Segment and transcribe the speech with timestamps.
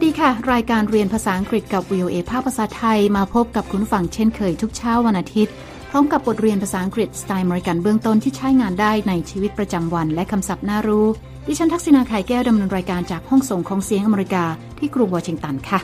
[0.00, 5.52] วัสดีค่ะ รายการเรียนภาษาอังกฤษกับ VOA ภาคภาษาไทยมาพบกับคุณฟังเช่นเคยทุกเช้าวันอาทิตย์
[5.90, 11.06] พร้อมกับบทเรียนภาษาอังกฤษสไตล์มริกันเบื้องต้นที่ใช้งานได้ในชีวิตประจำวันและคำศัพท์น่ารู้
[11.46, 14.44] ดิฉันทักษณาไข่แก้วดำเนินรายการจากห้องส่งของเสียงอเมริกา
[14.78, 15.80] ที่กรุงวอชิงตันค่ะ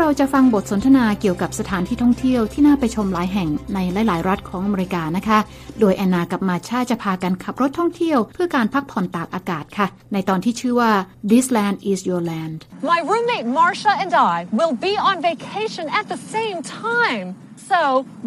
[0.00, 5.38] เราจะฟังบทสนทนาเกี่ยวกับสถานที่ท่องเที่ยวที่น่าไปชมหลายแห่งในหลาย ๆ รัฐของอเมริกานะคะ
[5.80, 10.92] โดยแอนนากับมาชาจะพากันขับรถท่องเที่ยวเพื่อการพักผ่อนตากอากาศค่ะ ในตอนที่ชื่อว่า
[11.32, 12.58] This land is your land
[12.92, 16.58] My roommate Marsha and I will be on vacation at the same
[16.88, 17.26] time
[17.70, 17.80] so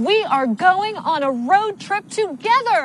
[0.08, 2.84] we are going on a road trip together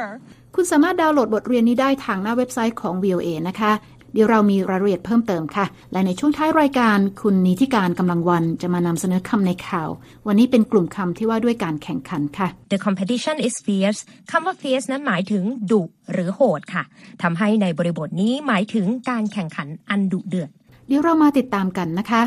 [0.55, 3.73] คุณสามารถดาวน์โหลดบทเรียนนี้ได้ทางหน้าเว็บไซต์ของ VOA นะคะ
[4.15, 9.89] เดี๋ยวเรามีรายละเอียดเพิ่มเติมค่ะ และในช่วงท้ายรายการคุณนิติการกำลังวันจะมานำเสนอคำในข่าว
[10.27, 16.83] วันนี้เป็นกลุ่มคำที่ว่าด้วยการแข่งขันค่ะ The competition is fierce คำว่า fierce นั้นหมายถึงดุหรือโหดค่ะ
[17.23, 20.51] ทำให้ในบริบทนี้หมายถึงการแข่งขันอันดุเดือด
[20.89, 22.23] เดี๋ยวเรามาติดตามกันนะคะ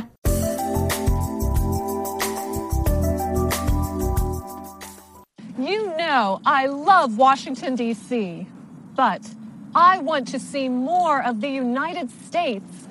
[5.69, 6.23] You know
[6.59, 8.11] I love Washington D.C.
[8.99, 9.21] but
[9.75, 12.87] I want to see more of the United States.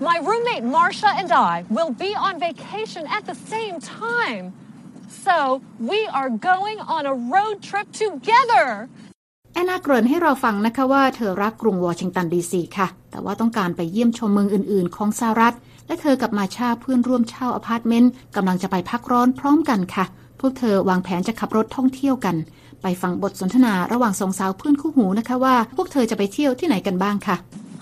[0.00, 4.52] My roommate Marcia and I will be on vacation at the same time.
[5.08, 8.88] So we are going on a road trip together.
[9.54, 15.54] แอนนาเกริ่นให้เราฟังนะคะว่าเธอรักกรุงวอชิงตันดีซีค่ะ แต่ว่าต้องการไปเยี่ยมชมเมืองอื่น ๆ ของสหรัฐ
[15.86, 20.04] และเธอกับมาชาเพื่อนร่วมเช่าอพาร์ตเมนต์กำลังจะไปพักร้อนพร้อมกันค่ะ
[20.40, 22.36] พวกเธอวางแผนจะขับรถท่องเที่ยวกัน
[22.82, 27.36] ไปฟังบทสนทนาระหว่างสองสาวเพื่อนคู่หูนะคะว่า พวกเธอจะไปเที่ยวที่ไหนกันบ้างค่ะ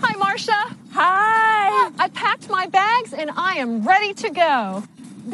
[0.04, 0.60] Hi Marcia
[1.00, 1.64] Hi
[2.04, 4.56] I packed my bags and I am ready to go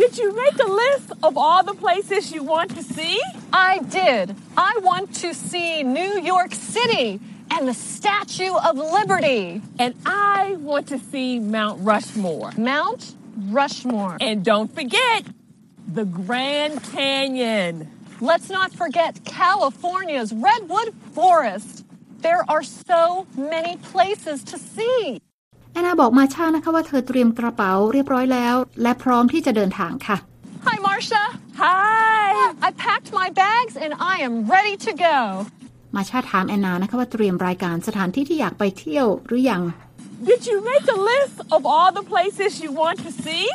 [0.01, 3.17] Did you make a list of all the places you want to see?
[3.71, 4.25] I did
[4.71, 7.09] I want to see New York City
[7.55, 9.45] and the Statue of Liberty
[9.83, 9.93] And
[10.35, 13.03] I want to see Mount Rushmore Mount
[13.61, 15.21] Rushmore And don't forget
[15.99, 17.75] the Grand Canyon
[18.30, 21.74] Let's not forget California's Redwood Forest.
[22.28, 23.02] There are so
[23.54, 25.02] many places to see.
[25.74, 30.18] แอนนาบอกมาชานะคะว่าเธอเตรียมกระเป๋าเรียบร้อยแล้ว และพร้อมที่จะเดินทางค่ะ
[30.68, 31.24] Hi Marcia
[31.64, 32.30] Hi
[32.68, 35.18] I packed my bags and I am ready to go
[35.96, 39.62] มาชาถามแอนนานะคะว่าเตรียมรายการสถานที่ที่อยากไปเที่ยวหรือยัง
[40.30, 43.46] Did you make a list of all the places you want to see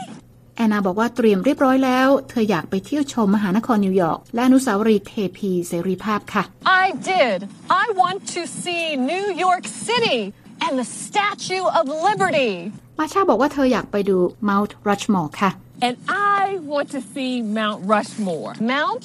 [0.61, 6.43] แอนนาบอกว่าเตรียมเรียบร้อยแล้ว เธออยากไปเที่ยวชมมหานครนิวยอร์กและอนุสาวรีย์เทพีเสรีภาพค่ะ
[6.83, 7.37] I did
[7.83, 10.19] I want to see New York City
[10.65, 12.51] and the Statue of Liberty
[12.99, 14.17] มาชาบอกว่าเธออยากไปดู
[14.49, 15.49] Mount Rushmore ค่ะ
[15.87, 15.95] And
[16.39, 19.03] I want to see Mount Rushmore Mount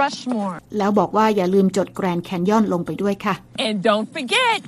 [0.00, 3.34] Rushmore แล้วบอกว่าอย่าลืมจดแกรนด์แคนยอนลงไปด้วยค่ะ
[3.66, 4.58] And don't forget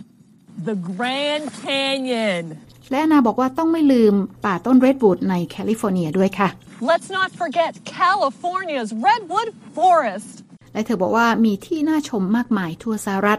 [0.68, 2.44] the Grand Canyon
[2.92, 4.14] แอนนาบอกว่าต้องไม่ลืม
[4.44, 6.48] ป่าต้นเรดวูดในแคลิฟอร์เนียด้วยค่ะ
[6.90, 10.30] Let's not forget California's Redwood Forest
[10.72, 13.38] และเธอบอกว่ามีที่น่าชมมากมายทั่วสหรัฐ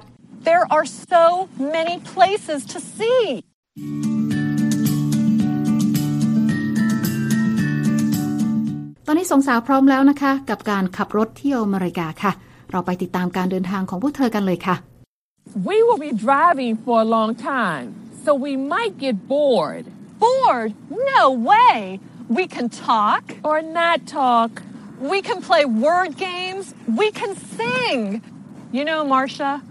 [0.49, 1.23] There are so
[1.75, 3.23] many places to see
[9.05, 12.31] ตอนนี้สองสาวพร้อมแล้วนะคะ กับการขับรถเที่ยวอเมริกาค่ะ
[12.71, 14.75] เราไปติดตามการเดินทางของพวกเธอกันเลยค่ะ
[15.69, 17.87] We will be driving for a long time
[18.23, 19.85] so we might get bored.
[20.19, 20.73] Bored?
[20.89, 21.99] No way!
[22.29, 23.35] We can talk.
[23.43, 24.61] Or not talk.
[24.99, 26.73] We can play word games.
[26.87, 28.21] We can sing.
[28.71, 29.61] You know, Marcia,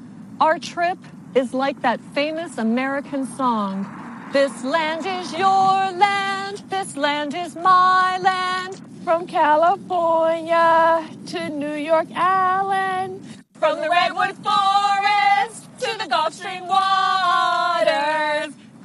[0.41, 0.99] our trip
[1.35, 3.87] is like that famous American song.
[4.33, 6.63] This land is your land.
[6.69, 8.81] This land is my land.
[9.05, 13.25] From California to New York Island.
[13.59, 17.22] From the Redwood Forest to the Gulf Stream waters.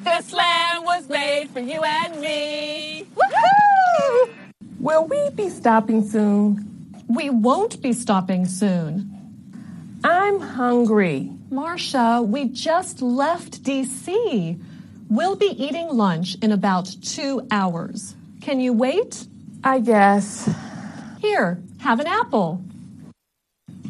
[0.07, 3.05] This land was made for you and me.
[3.13, 4.29] Woohoo!
[4.79, 6.93] Will we be stopping soon?
[7.09, 9.11] We won't be stopping soon.
[10.05, 11.29] I'm hungry.
[11.51, 14.57] Marcia, we just left DC.
[15.09, 18.15] We'll be eating lunch in about two hours.
[18.39, 19.27] Can you wait?
[19.61, 20.49] I guess.
[21.19, 22.63] Here, have an apple.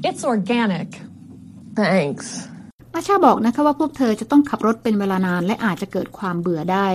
[0.03, 0.99] It's organic.
[1.75, 2.47] Thanks.
[2.99, 6.87] มาชาบอกนะคะว่าพวกเธอจะต้องขับรถเป็นเวลานานและอาจจะเกิดความเบื่อได้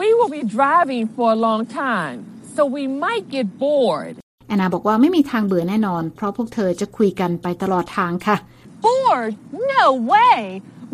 [0.00, 2.16] We will be driving for a long time
[2.54, 4.14] so we might get bored
[4.48, 8.36] แอนนาบอกว่าไม่มีทางเบื่อแน่นอน เพราะพวกเธอจะคุยกันไปตลอดทางค่ะ
[8.84, 9.32] Bored?
[9.74, 9.84] No
[10.14, 10.38] way!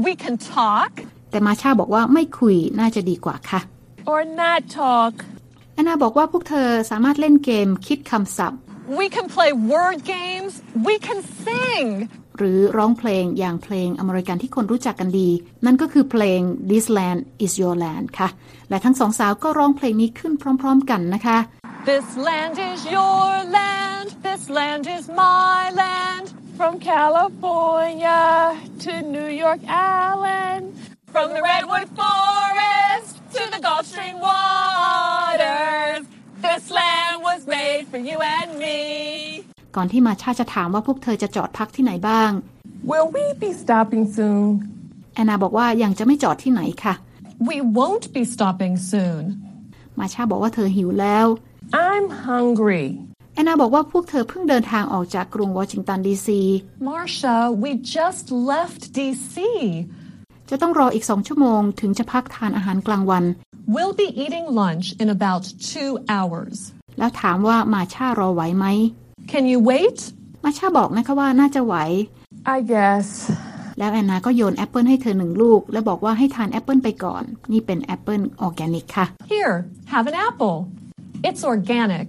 [0.06, 0.93] We can talk.
[1.31, 3.61] แต่มาชาบอกว่าไม่คุยน่าจะดีกว่าค่ะ
[4.12, 5.12] or not talk
[5.75, 8.61] แอนนาบอกว่าพวกเธอสามารถเล่นเกมคิดคำศัพท์
[9.00, 10.53] We can play word games.
[10.88, 11.87] We can sing.
[12.38, 15.31] หรือร้องเพลงอย่างเพลงอเมริกันที่คนรู้จักกันดี
[15.65, 16.41] นั่นก็คือเพลง
[16.71, 18.29] This Land Is Your Land ค่ะ
[18.71, 21.38] และทั้งสองสาวก็ร้องเพลงนี้ขึ้นพร้อม ๆ กันนะคะ
[21.93, 24.09] This land is your land.
[24.29, 26.27] This land is my land.
[26.59, 28.25] From California
[28.85, 30.65] to New York Island.
[31.15, 36.03] From the redwood forest to the Gulf Stream waters.
[36.47, 38.77] This land was made for you and me.
[39.76, 42.31] ก่อนที่มาชาจะถามว่าพวกเธอจะจอดพักที่ไหนบ้าง
[42.90, 44.43] Will we be stopping soon?
[45.14, 46.94] แอนนาบอกว่ายังจะไม่จอดที่ไหนค่ะ
[47.49, 49.23] We won't be stopping soon.
[49.99, 51.26] มาชาบอกว่าเธอหิวแล้ว
[51.90, 52.84] I'm hungry.
[53.34, 56.40] แอนนาบอกว่าพวกเธอเพิ่งเดินทางออกจากกรุงวอชิงตันดีซี
[56.88, 59.37] Marcia, we just left DC.
[60.50, 63.25] จะต้องรออีกสองชั่วโมงถึงจะพักทานอาหารกลางวัน
[63.75, 66.56] We'll be eating lunch in about two hours.
[66.99, 68.67] แล้วถามว่ามาชารอไหวไหม
[69.32, 69.99] Can you wait?
[70.44, 71.75] มาชาบอกนะคะว่าน่าจะไหว
[72.56, 73.06] I guess.
[73.78, 79.56] แล้วแอนนาก็โยนแอปเปิลให้เธอหนึ่งลูก แล้วบอกว่าให้ทานแอปเปิลไปก่อน นี่เป็นแอปเปิลออร์แกนิกค่ะ Here,
[79.94, 80.56] have an apple.
[81.28, 82.08] It's organic.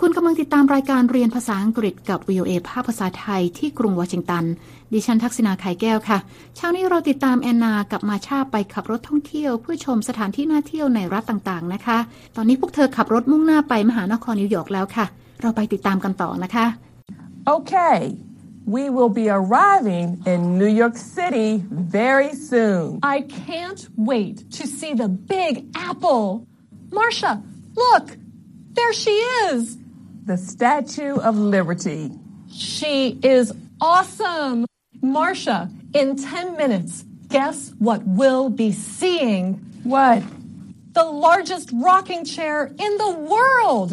[0.00, 4.44] คุณกำลังติดตามรายการเรียนภาษาอังกฤษกับ VOA ภาคภาษาไทยที่กรุงวอชิงตัน
[4.92, 6.18] ดิฉันทักษณาไข่แก้วค่ะ
[6.56, 11.98] เช้านี้เราติดตามแอนนากับมาชาไปขับรถท่องเที่ยว เพื่อชมสถานที่น่าเที่ยวในรัฐต่างๆนะคะ
[12.36, 15.06] ตอนนี้พวกเธอขับรถมุ่งหน้าไปมหานครนิวยอร์กแล้วค่ะ
[15.40, 16.66] เราไปติดตามกันต่อนะคะ
[17.56, 17.98] Okay.
[18.76, 23.00] We will be arriving in New York City very soon.
[23.02, 26.46] I can't wait to see the big apple.
[26.92, 27.42] Marcia,
[27.74, 28.06] look!
[28.74, 29.78] There she is!
[30.26, 32.12] The Statue of Liberty.
[32.50, 33.46] She is
[33.80, 34.66] awesome!
[35.00, 39.54] Marcia, in 10 minutes, guess what we'll be seeing?
[39.84, 40.22] What?
[40.94, 43.90] The largest rocking chair in the world!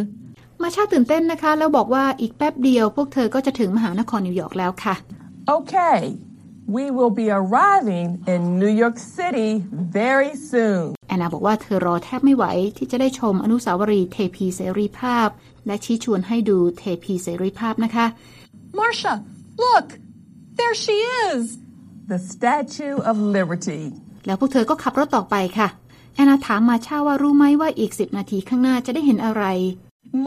[0.63, 4.95] มาชาตื่นเต้นนะคะ แล้วบอกว่าอีกแป๊บเดียวพวกเธอก็จะถึงมหานครนิวยอร์กแล้วค่ะ
[5.57, 5.99] Okay.
[6.77, 9.51] We will be arriving in New York City
[10.01, 10.81] very soon.
[11.07, 12.45] แอนนาบอกว่าเธอรอแทบไม่ไหว
[12.77, 15.29] ที่จะได้ชมอนุสาวรีย์เทพีเสรีภาพ
[15.67, 18.05] และชี้ชวนให้ดูเทพีเสรีภาพนะคะ
[18.79, 19.13] Marcia,
[19.65, 19.87] look!
[20.59, 20.97] There she
[21.27, 21.41] is!
[22.11, 23.83] The Statue of Liberty.
[24.25, 25.67] แล้วพวกเธอก็ขับรถต่อไปค่ะ
[26.15, 29.43] แอนนาถามมาชาว่ารู้ไหมว่าอีก 10 นาทีข้างหน้าจะได้เห็นอะไร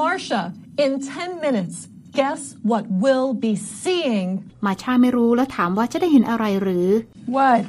[0.00, 0.42] Marcia,
[0.84, 1.76] in 10 minutes,
[2.20, 2.40] guess
[2.70, 3.52] what we'll be
[3.82, 4.28] seeing?
[4.66, 6.88] มาชาไม่รู้แล้วถามว่าจะได้เห็นอะไรหรือ
[7.36, 7.62] What?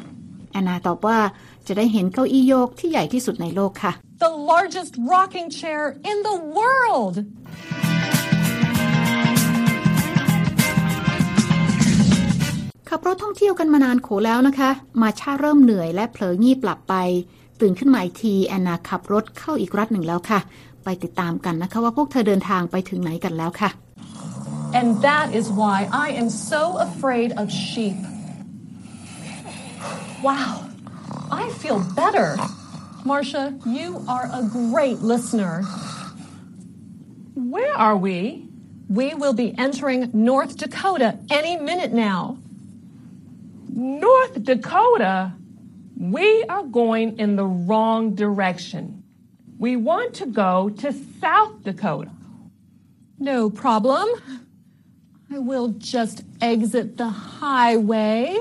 [0.52, 1.20] แอนนาตอบว่า
[1.68, 3.92] จะได้เห็นเก้าอี้โยกที่ใหญ่ที่สุดในโลกค่ะ
[4.26, 7.16] The largest rocking chair in the world!
[12.90, 14.70] ขับรถท่องเที่ยวกันมานานโขแล้วนะคะ
[15.02, 16.96] มาชาเริ่มเหนื่อยและเผลองีบหลับไป
[17.60, 20.40] ตื่นขึ้นมาอีกทีแอนนาขับรถเข้าอีกรัฐหนึ่งแล้วค่ะ
[20.84, 23.70] ไปติดตามกันนะคะว่าพวกเธอเดินทางไปถึงไหนกันแล้วค่ะ
[24.80, 27.98] And that is why I am so afraid of sheep.
[30.28, 30.52] Wow,
[31.42, 32.30] I feel better.
[33.10, 33.46] Marcia,
[33.78, 35.54] you are a great listener.
[37.56, 38.18] Where are we?
[39.00, 41.10] We will be entering North Dakota
[41.40, 42.20] any minute now.
[43.80, 45.32] North Dakota.
[45.96, 49.04] We are going in the wrong direction.
[49.58, 52.12] We want to go to South Dakota.
[53.20, 54.08] No problem.
[55.32, 58.38] I will just exit the highway.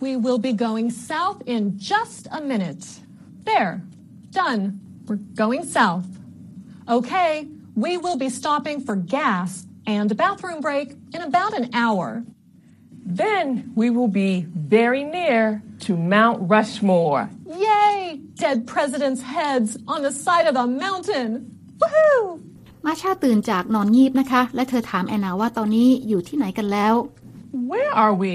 [0.00, 2.86] We will be going south in just a minute.
[3.44, 3.82] There.
[4.30, 4.80] Done.
[5.06, 6.06] We're going south.
[6.88, 12.24] Okay, we will be stopping for gas and a bathroom break in about an hour.
[13.23, 14.31] Then we will be
[14.75, 17.29] very near to Mount Rushmore.
[17.47, 18.19] Yay!
[18.43, 21.29] Dead presidents' heads on the side of a mountain.
[21.81, 22.21] Woohoo!
[22.85, 26.93] มาชาตื่นจากนอนงีบนะคะ และเธอถามแอนนาว่าตอนนี้อยู่ที่ไหนกันแล้ว
[27.71, 28.33] Where are we?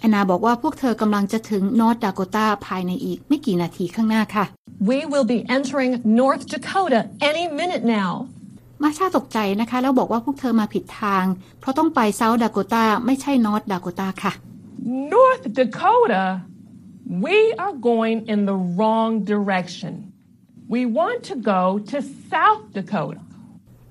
[0.00, 4.44] แอนนาบอกว่าพวกเธอกำลังจะถึงนอร์ d ด k โกตาภายในอีกไม่กี่นาทีข้างหน้าค่ะ
[4.90, 8.10] We will be entering North Dakota any minute now.
[8.83, 11.25] มาชาตกใจนะคะ แล้วบอกว่าพวกเธอมาผิดทาง
[11.59, 14.33] เพราะต้องไปเซาท์ด k โกตาไม่ใช่นอร์ d ด k โกตาค่ะ
[15.15, 16.23] North Dakota.
[17.25, 19.93] We are going in the wrong direction.
[20.75, 21.97] We want to go to
[22.31, 23.21] South Dakota.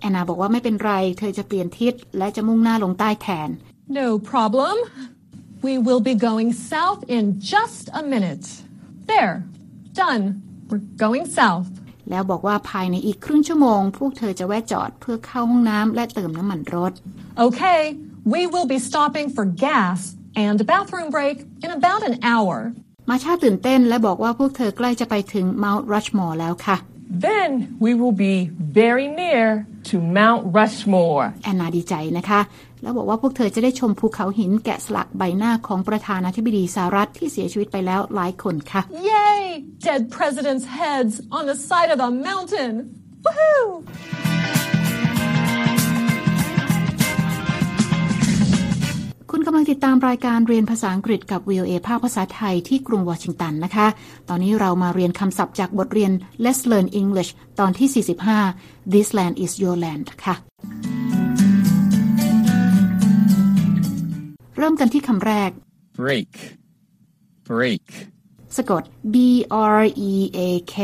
[0.00, 3.48] แอนนาบอกว่าไม่เป็นไร เธอจะเปลี่ยนทิศและจะมุ่งหน้าลงใต้แทน
[4.00, 4.74] No problem.
[5.66, 7.24] We will be going south in
[7.54, 8.46] just a minute.
[9.12, 9.34] There.
[10.02, 10.24] Done.
[10.68, 11.68] We're going south.
[12.10, 16.92] แล้วบอกว่าภายในอีกครึ่งชั่วโมง พวกเธอจะแวะจอดเพื่อเข้าห้องน้ำและเติมน้ำมันรถ
[17.46, 17.80] Okay,
[18.34, 19.98] we will be stopping for gas
[20.44, 22.56] and a bathroom break in about an hour.
[23.10, 26.76] มาชาตื่นเต้นและบอกว่าพวกเธอใกล้จะไปถึง Mount Rushmore แล้วค่ะ
[27.28, 27.50] Then
[27.84, 28.34] we will be
[28.80, 29.46] very near
[29.90, 31.24] to Mount Rushmore.
[31.44, 32.40] แอนนาดีใจนะคะ
[32.82, 39.42] แล้วบอกว่าพวกเธอจะได้ชมภูเขาหินแกะสลักใบหน้าของประธานาธิบดีสหรัฐที่เสียชีวิตไปแล้วหลายคนค่ะ Yay!
[39.86, 42.72] Dead presidents' heads on the side of the mountain.
[43.24, 44.33] Woohoo!
[49.46, 53.86] กำลังติดตามรายการเรียนภาษาอังกฤษกับ VOA ภาคภาษาไทยที่กรุงวอชิงตันนะคะ
[54.28, 56.12] ตอนนี้เรามาเรียนคำศัพท์จากบทเรียน
[56.44, 58.04] Let's Learn English ตอนที่
[58.46, 60.34] 45 This land is your land ค่ะ
[64.56, 65.50] เริ่มกันที่คำแรก
[66.00, 66.32] break,
[67.50, 67.86] break,
[68.56, 68.82] สะกด
[69.14, 69.16] B
[69.76, 70.40] R E A
[70.74, 70.76] K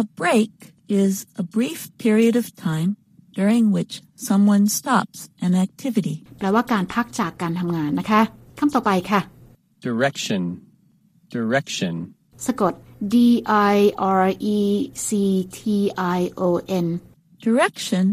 [0.00, 0.52] A break
[1.00, 2.90] is a brief period of time
[3.37, 3.93] during which
[4.27, 6.15] someone stops an activity.
[6.39, 8.21] แปลว่าการพักจากการทำงานนะคะ
[8.59, 9.21] คำต่อไปค่ะ
[9.87, 10.41] direction,
[11.35, 11.95] direction,
[12.47, 12.73] สะกด
[13.13, 13.15] D
[13.73, 13.77] I
[14.23, 14.59] R E
[15.05, 15.09] C
[15.57, 15.59] T
[16.17, 16.49] I O
[16.85, 16.87] N
[17.45, 18.05] Direction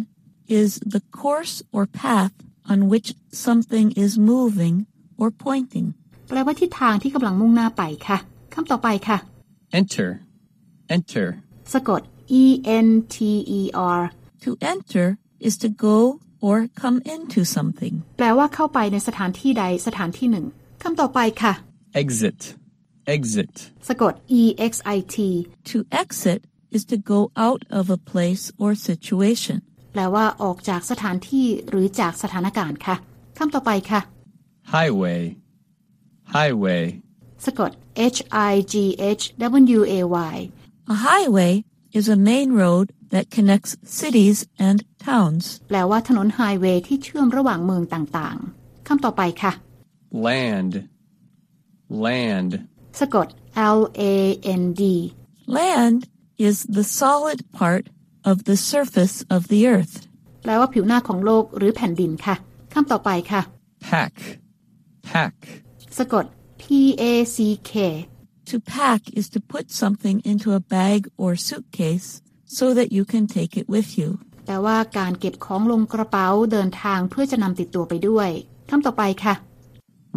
[0.60, 2.34] is the course or path
[2.72, 3.08] on which
[3.46, 4.76] something is moving
[5.20, 5.87] or pointing.
[6.28, 8.18] แปลว่าทิศทางที่กำลังมุ่งหน้าไปค่ะ
[8.54, 9.18] คำต่อไปค่ะ
[9.80, 10.10] enter,
[10.96, 11.28] enter,
[11.72, 12.00] สะกด
[12.42, 12.44] E
[12.87, 13.16] N T
[13.58, 13.60] E
[13.98, 14.00] R
[14.43, 15.07] To enter
[15.39, 15.97] is to go
[16.45, 17.93] or come into something.
[18.17, 20.45] แปลว่าเข้าไปในสถานที่ใดสถานที่หนึ่ง
[20.81, 21.53] คำต่อไปค่ะ
[22.01, 22.39] exit,
[23.15, 23.53] exit,
[23.88, 25.17] สะกด E X I T
[25.71, 26.39] To exit
[26.75, 29.57] is to go out of a place or situation.
[29.93, 32.95] แปลว่าออกจากสถานที่หรือจากสถานการณ์ค่ะ
[33.38, 34.01] คำต่อไปค่ะ
[34.73, 35.21] highway,
[36.35, 36.83] highway,
[37.45, 37.71] สะกด
[38.15, 38.19] H
[38.51, 38.75] I G
[39.19, 39.23] H
[39.77, 40.00] W A
[40.33, 40.35] Y
[40.93, 41.53] A highway
[41.98, 45.44] is a main road that connects cities and towns.
[45.68, 49.52] แปลว่าถนนไฮเวย์ที่เชื่อมระหว่างเมืองต่างๆ คำต่อไปค่ะ
[50.28, 50.72] land,
[52.06, 52.52] land,
[53.00, 53.26] สะกด
[53.78, 53.80] L
[54.12, 54.14] A
[54.62, 54.82] N D
[55.58, 56.00] Land
[56.48, 57.84] is the solid part
[58.30, 59.94] of the surface of the earth.
[60.42, 62.34] แปลว่าผิวหน้าของโลกหรือแผ่นดินค่ะ
[62.72, 63.40] คำต่อไปค่ะ
[63.88, 64.14] pack,
[65.08, 65.34] pack,
[65.98, 66.25] สะกด
[66.60, 66.64] P
[67.02, 67.37] A C
[67.70, 67.72] K
[68.53, 73.25] To pack is to put something into a bag or suitcase so that you can
[73.38, 74.10] take it with you.
[74.45, 78.29] แปลว่าการเก็บของลงกระเป๋าเดินทางเพื่อจะนำติดตัวไปด้วย
[78.69, 79.33] คำต่อไปค่ะ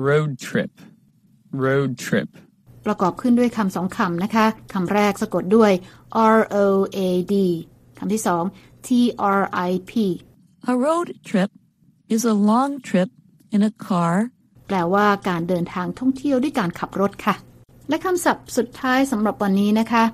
[0.08, 0.70] road trip,
[1.66, 2.28] road trip,
[2.86, 5.72] ประกอบขึ้นด้วยคำสองคำนะคะคำแรกสะกดด้วย
[6.36, 6.56] R O
[6.96, 6.98] A
[7.32, 7.34] D
[7.98, 8.44] คำที่สอง
[8.86, 8.88] T
[9.38, 9.92] R I P
[10.70, 11.50] A road trip
[12.14, 13.08] is a long trip
[13.54, 14.12] in a car
[14.68, 17.36] แปลว่าการเดินทางท่องเที่ยวด้วยการขับรถค่ะ
[17.88, 20.04] และคำศัพท์สุดท้ายสำหรับวันนี้นะคะ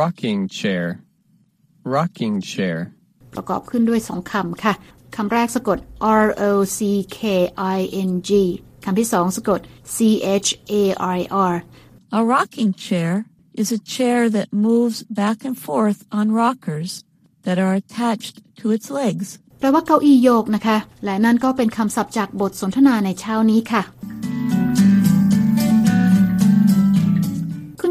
[0.00, 0.84] rocking chair,
[1.96, 2.76] rocking chair,
[3.34, 4.74] ประกอบขึ้นด้วยสองคำค่ะ
[5.16, 5.78] คำแรกสะกด
[6.24, 6.80] R O C
[7.18, 7.20] K
[7.76, 7.78] I
[8.10, 8.30] N G
[8.84, 9.60] คำที่สองสะกด
[9.94, 9.96] C
[10.46, 10.74] H A
[11.16, 11.18] R
[11.52, 11.54] R
[12.18, 13.12] A rocking chair
[13.60, 16.90] is a chair that moves back and forth on rockers
[17.44, 19.28] that are attached to its legs.
[19.58, 23.82] แปลว่าเก้าอี้โยกนะคะ และนั่นก็เป็นคำศัพท์จากบทสนทนาในเช้านี้ค่ะ คุณก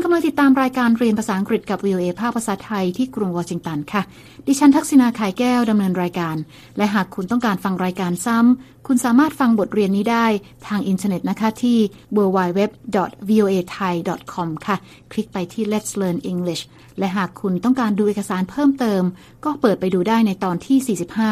[0.10, 4.02] ำลังติดตามรายการเรียนภาษาอังกฤษกับ VOA ภาคภาษาไทยที่กรุงวอชิงตันค่ะ
[4.48, 6.36] ดิฉันทักษิณา ข่ายแก้วดำเนินรายการ
[6.78, 10.26] และหากคุณต้องการฟังรายการซ้ำ คุณสามารถฟังบทเรียนนี้ได้
[10.68, 11.78] ทางอินเทอร์เน็ตนะคะที่
[12.16, 14.76] www.voathai.com ค่ะ
[15.12, 16.64] คลิกไปที่ Let's Learn English
[17.00, 19.04] และหากคุณต้องการดูเอกสารเพิ่มเติม
[19.46, 20.78] ก็เปิดไปดูได้ในตอนที่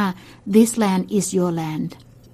[0.05, 1.89] 45 This land is your land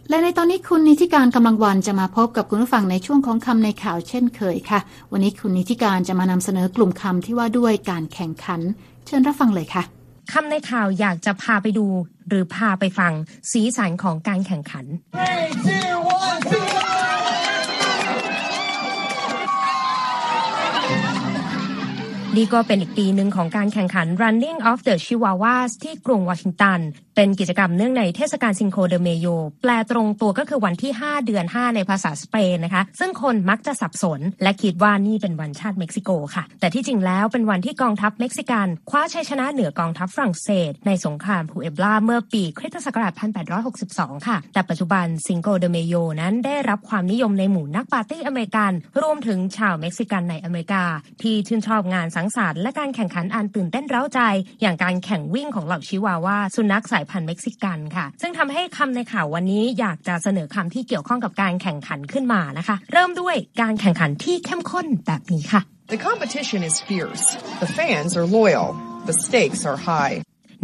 [0.09, 4.79] และในตอนนี้คุณนิติการกำลังวันจะมาพบกับคุณผู้ฟังในช่วงของคำในข่าวเช่นเคยค่ะ
[5.11, 8.61] วันนี้คุณนิติการจะมานำเสนอกลุ่มคำที่ว่าด้วยการแข่งขัน
[9.05, 9.83] เชิญรับฟังเลยค่ะ
[10.31, 11.85] คำในข่าวอยากจะพาไปดู
[12.27, 13.13] หรือพาไปฟัง
[13.51, 14.85] สีสันของการแข่งขัน
[22.37, 26.79] นี่ก็เป็นอีกปีหนึ่งของการแข่งขัน Running of the Chihuahuas ที่กรุงวอชิงตัน
[27.15, 29.27] เป็นกิจกรรมเนื่องในเทศกาล Cinco de Mayo
[29.61, 43.13] แปลตรงตัวก็คือวันที่ 5 เดือน 5 ในภาษาสเปนนะคะ ซึ่งคนมักจะสับสน และคิดว่านี่เป็นวันชาติเม็กซิโกค่ะ แต่ที่จริงแล้วเป็นวันที่กองทัพเม็กซิกัน คว้าชัยชนะเหนือกองทัพฝรั่งเศส ในสงครามพูเอบลาเมื่อปีคริสตศักราช
[43.69, 50.83] 1862 ค่ะ แต่ปัจจุบัน Cinco de Mayo นั้นได้รับความนิยมในหมู่นักปาร์ตี้อเมริกัน รวมถึงชาวเม็กซิกันในอเมริกา
[51.21, 54.19] ที่ชื่นชอบงานสังสรรค์และการแข่งขันอันตื่นเต้นเร้าใจ
[54.61, 65.61] อย่างการแข่งวิ่งของเหล่าชิวาว่าสุนัขสายพันธุ์เม็กซิกันค่ะ ซึ่งทำให้คำในข่าววันนี้อยากจะเสนอคำที่เกี่ยวข้องกับการแข่งขันขึ้นมานะคะ เริ่มด้วยการแข่งขันที่เข้มข้นแบบนี้ค่ะ
[65.93, 67.25] The competition is fierce.
[67.63, 68.67] The fans are loyal.
[69.09, 70.15] The stakes are high.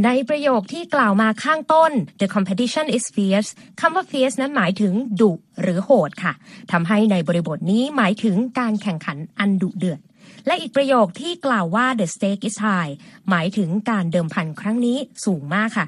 [0.05, 1.91] ในประโยคที่กล่าวมาข้างต้น
[2.22, 5.31] the competition is fierce คำว่า fierce นั้นหมายถึงดุ
[5.62, 6.34] หรือโหดค่ะ
[6.72, 10.00] ทำให้ในบริบทนี้หมายถึงการแข่งขันอันดุเดือด
[10.48, 12.93] และอีกประโยคที่กล่าวว่า the stake is high
[13.29, 15.86] หมายถึงการเดิมพันครั้งนี้สูงมากค่ะ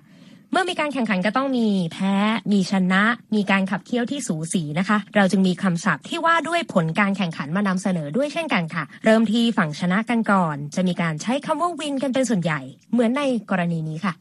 [0.53, 2.13] เมื่อมีการแข่งขันก็ต้องมีแพ้
[2.53, 3.03] มีชนะ
[3.35, 12.59] มีการขับเคี่ยวที่สูสีนะคะ เราจึงมีคำศัพท์ที่ว่าด้วยผลการแข่งขันมานำเสนอด้วยเช่นกันค่ะ เริ่มที่ฝั่งชนะกันก่อน จะมีการใช้คำว่าวินกันเป็นส่วนใหญ่
[12.93, 14.13] เหมือนในกรณีนี้ค่ะ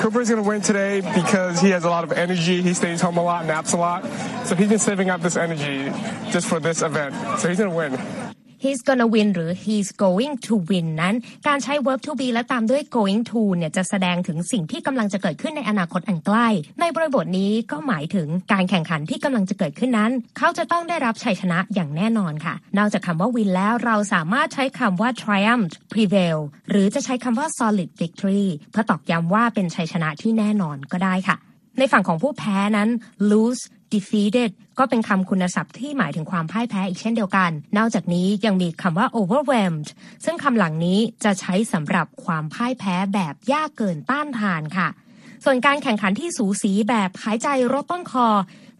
[0.00, 2.56] Cooper's going to win today because he has a lot of energy.
[2.62, 4.00] He stays home a lot, naps a lot.
[4.46, 5.92] So he's been saving up this energy
[6.34, 7.14] just for this event.
[7.38, 7.92] So he's going to win.
[8.62, 11.14] He's gonna win หรือ he's going to win นั้น
[11.46, 16.48] การใช้ verb to be และตามด้วย going to เนี่ยจะแสดงถึงสิ่งที่กำลังจะเกิดขึ้นในอนาคตอันใกล้
[16.80, 26.38] ในบริบทนี้ก็หมายถึงการแข่งขันที่กำลังจะเกิดขึ้นนั้น เขาจะต้องได้รับชัยชนะอย่างแน่นอนค่ะ นอกจากคำว่า win แล้วเราสามารถใช้คำว่า triumph prevail
[26.70, 31.38] หรือจะใช้คำว่า solid victory เพื่อตอกย้ำว่าเป็นชัยชนะที่แน่นอนก็ได้ค่ะ
[31.78, 32.88] ในฝั่งของผู้แพ้นั้น
[33.30, 33.62] lose
[33.92, 39.88] defeated ก็เป็นคำคุณศัพท์ที่หมายถึงความพ่ายแพ้อีกเช่นเดียวกัน นอกจากนี้ยังมีคำว่า overwhelmed
[40.24, 44.88] ซึ่งคำหลังนี้จะใช้สำหรับความพ่ายแพ้แบบยากเกินต้านทานค่ะ
[45.44, 48.26] ส่วนการแข่งขันที่สูสีแบบหายใจรถต้นคอ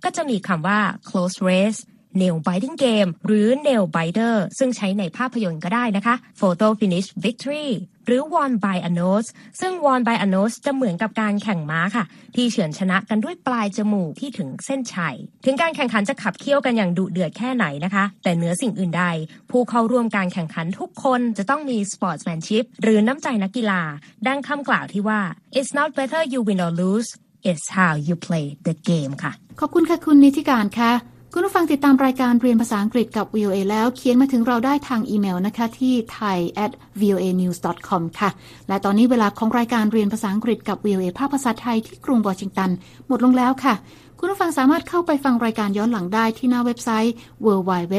[0.04, 1.80] ก็จะมีคำว่า close race
[2.20, 7.68] nail biting game หรือ nail biter ซึ่งใช้ในภาพยนตร์ก็ได้นะคะ photo finish victory
[8.06, 9.28] หรือ won by a nose
[9.60, 12.04] ซึ่ง won by a nose จะเหมือนกับการแข่งม้าค่ะ
[12.34, 19.04] ที่เฉือนชนะกันด้วยปลายจมูกที่ถึงเส้นชัย ถึงการแข่งขันจะขับเคี่ยวกันอย่างดุเดือดแค่ไหนนะคะ แต่เหนือสิ่งอื่นใด
[19.50, 23.82] ผู้เข้าร่วมการแข่งขันทุกคนจะต้องมี sportsmanship หรือน้ำใจนักกีฬา
[24.26, 25.20] ดังคำกล่าวที่ว่า
[25.58, 27.08] it's not whether you win or lose
[27.48, 30.92] it's how you play the game ค่ะ ขอบคุณค่ะคุณนิติการค่ะ
[31.34, 37.58] คุณผู้ฟังติดตามรายการเรียนภาษาอังกฤษกับ VOA แล้วเขียนมาถึงเราได้ทางอีเมลนะคะที่ thai at voa news
[37.88, 38.30] com ค่ะ
[38.68, 42.70] และตอนนี้เวลาของรายการเรียนภาษาอังกฤษกับ VOA ภาคภาษาไทยที่กรุงวอชิงตัน
[43.06, 43.74] หมดลงแล้วค่ะ
[44.18, 47.94] คุณผู้ฟังสามารถเข้าไปฟังรายการย้อนหลังได้ที่หน้าเว็บไซต์ www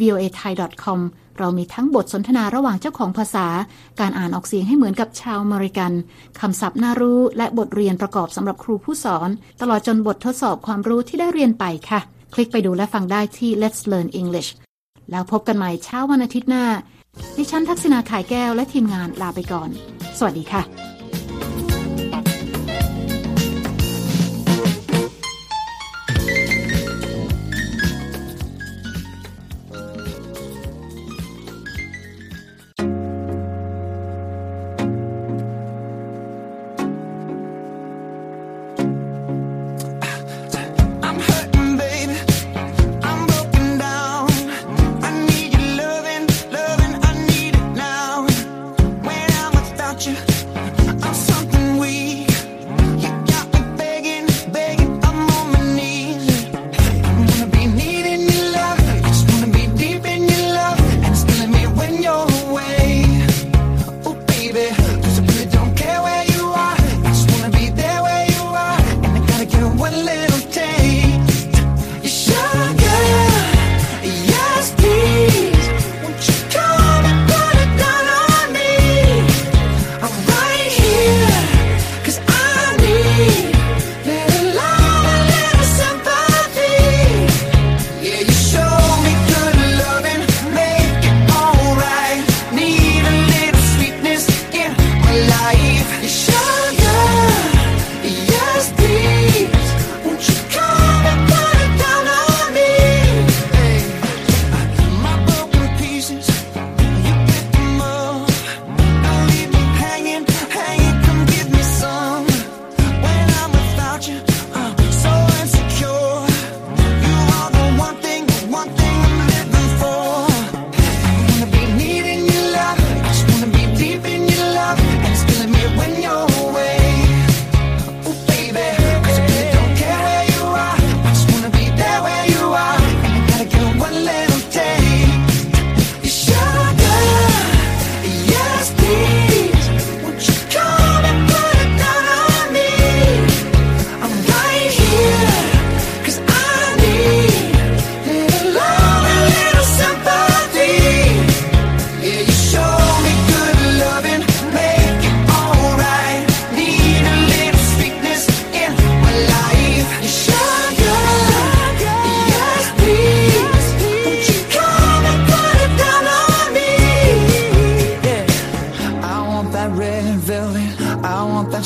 [0.00, 0.52] voa thai
[0.84, 1.00] com
[1.38, 3.46] เรามีทั้งบทสนทนาระหว่างเจ้าของภาษา
[4.00, 5.92] การอ่านออกเสียงให้เหมือนกับชาวอเมริกัน
[6.40, 9.28] คำศัพท์น่ารู้และบทเรียนประกอบสำหรับครูผู้สอน
[9.60, 12.02] ตลอดจนบททดสอบความรู้ที่ได้เรียนไปค่ะ
[12.34, 14.50] คลิกไปดูและฟังได้ที่ Let's Learn English
[15.10, 16.64] แล้วพบกันใหม่เช้าวันอาทิตย์หน้า
[17.36, 19.70] ดิฉันทักษณาขายแก้วและทีมงานลาไปก่อน
[20.18, 20.62] สวัสดีค่ะ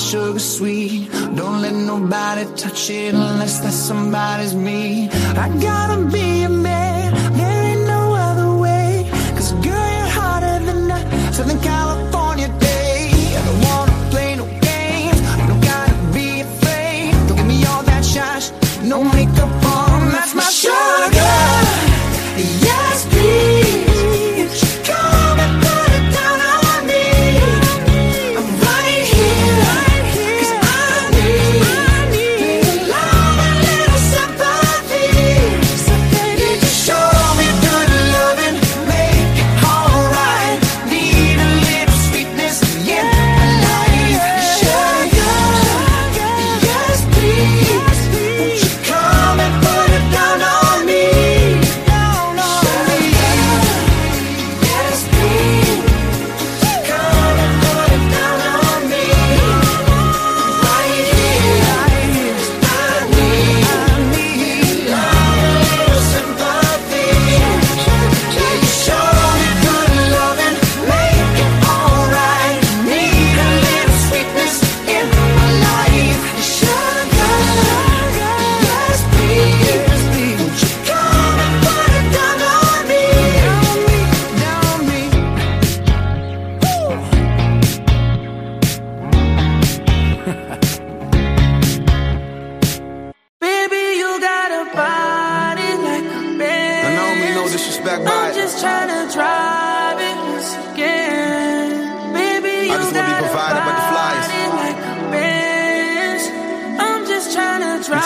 [0.09, 1.11] sugar sweet.
[1.37, 5.09] Don't let nobody touch it unless that somebody's me.
[5.45, 6.58] I gotta be a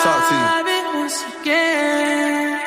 [0.03, 0.41] talk to you.
[0.41, 2.59] drive it once again.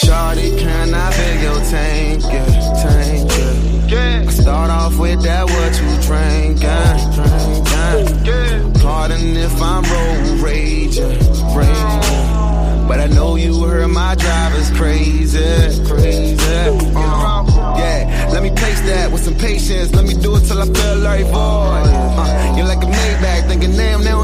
[0.00, 4.24] Shawty, can I beg your tank, yeah, tank, yeah.
[4.26, 8.82] I start off with that what you drink, yeah, drink, yeah.
[8.82, 11.18] Pardon if I'm road raging,
[11.54, 12.42] raging.
[12.88, 15.38] But I know you heard my driver's crazy,
[15.86, 16.36] crazy.
[16.40, 19.94] Uh, yeah, let me pace that with some patience.
[19.94, 21.88] Let me do it till I feel like void.
[21.92, 24.14] Uh, you're like a Maybach, thinking damn, they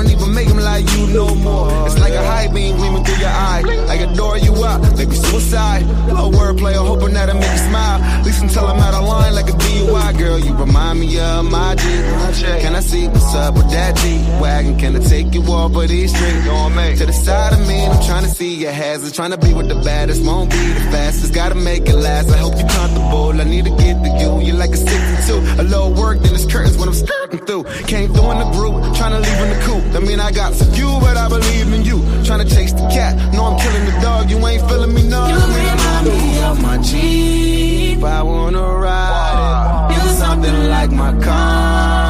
[1.12, 1.86] no more.
[1.86, 3.62] It's like a high beam gleaming through your eye.
[3.88, 5.86] I adore you up, maybe suicide.
[6.08, 8.00] Low wordplay, I'm hoping that'll make you smile.
[8.00, 10.38] At least until I'm out of line like a DUI girl.
[10.38, 11.84] You remind me of my G.
[12.60, 14.78] Can I see what's up with that G wagon?
[14.78, 16.98] Can I take you off of these streets?
[16.98, 19.14] To the side of me, I'm trying to see your hazards.
[19.14, 21.34] Trying to be with the baddest, won't be the fastest.
[21.34, 22.30] Gotta make it last.
[22.30, 23.40] I hope you're comfortable.
[23.40, 24.40] I need to get to you.
[24.46, 25.60] You're like a 62.
[25.60, 27.64] A little work, then curtains when I'm skirting through.
[27.86, 29.84] Came through in the group, trying to leave in the coop.
[29.94, 31.98] I mean, I got some few, but I believe in you.
[32.24, 33.14] Trying to chase the cat.
[33.34, 34.30] No, I'm killing the dog.
[34.30, 35.26] You ain't feeling me, no.
[35.28, 38.02] You remind me of my Jeep.
[38.02, 40.02] I wanna ride it.
[40.02, 42.07] You something like my car.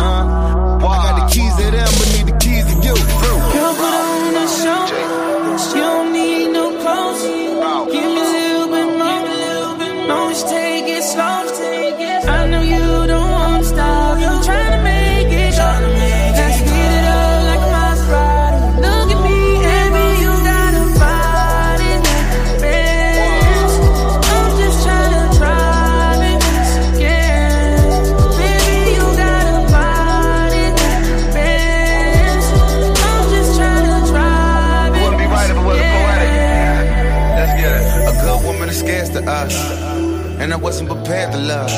[38.79, 39.55] Scarce to us.
[40.41, 41.71] And I wasn't prepared to love.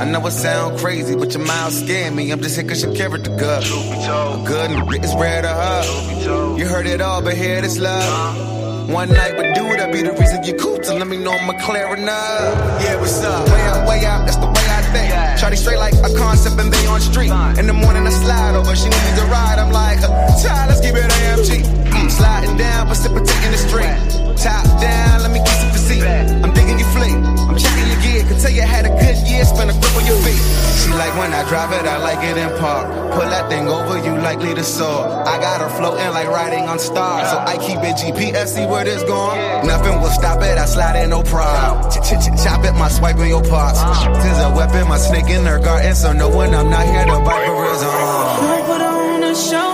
[0.00, 2.30] I know it sound crazy, but your mouth scared me.
[2.30, 3.64] I'm just here cause your character good.
[3.64, 6.58] A good nigga it's rare to her.
[6.58, 8.88] You heard it all, but here this love.
[8.88, 11.58] One night with dude, that be the reason you cool to let me know I'm
[11.60, 12.82] clear enough.
[12.82, 13.46] Yeah, what's up?
[13.48, 15.12] Way out, way out, that's the way I think.
[15.40, 17.30] Shawty straight like a concept and they on street.
[17.58, 19.58] In the morning I slide over, she needs a ride.
[19.58, 20.00] I'm like,
[20.40, 21.66] child, let's keep it AMG.
[21.92, 23.92] Mm, sliding down, precipitating the street.
[24.40, 26.04] Top down, let me kiss seat.
[26.44, 27.16] I'm digging your fleet.
[27.48, 28.20] I'm checking your gear.
[28.28, 30.42] Can tell you had a good year, spend a grip on your feet.
[30.80, 32.86] She like when I drive it, I like it in park.
[33.16, 35.08] Pull that thing over, you likely to soar.
[35.32, 37.30] I got her floating like riding on stars.
[37.30, 39.66] So I keep it GPS, see where this going.
[39.66, 41.90] Nothing will stop it, I slide in no problem.
[41.90, 43.80] Ch ch ch chop it, my swipe in your parts.
[44.22, 45.94] Since a weapon, my snake in her garden.
[45.94, 47.88] So no when I'm not here to bite for reason.
[47.88, 49.68] Girl, put on a show.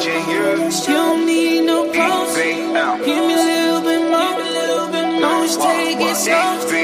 [6.24, 6.83] Take it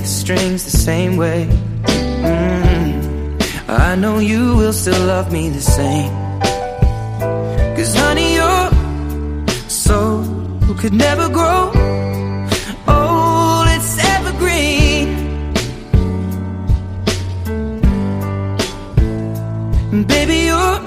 [0.00, 1.46] the strings the same way.
[1.84, 3.70] Mm-hmm.
[3.70, 6.12] I know you will still love me the same.
[7.76, 8.70] Cause honey, your
[9.68, 10.24] soul
[10.78, 11.72] could never grow
[12.86, 15.08] old, it's evergreen.
[20.06, 20.77] Baby, you're